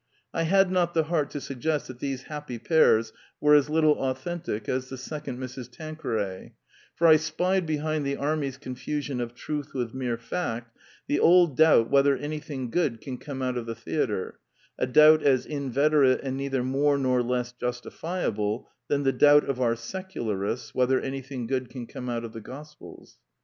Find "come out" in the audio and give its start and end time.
13.19-13.57, 21.85-22.23